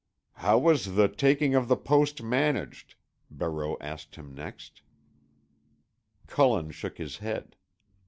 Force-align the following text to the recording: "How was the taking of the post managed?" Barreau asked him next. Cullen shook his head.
"How 0.37 0.57
was 0.57 0.95
the 0.95 1.07
taking 1.07 1.53
of 1.53 1.67
the 1.67 1.77
post 1.77 2.23
managed?" 2.23 2.95
Barreau 3.29 3.77
asked 3.79 4.15
him 4.15 4.33
next. 4.33 4.81
Cullen 6.25 6.71
shook 6.71 6.97
his 6.97 7.17
head. 7.17 7.55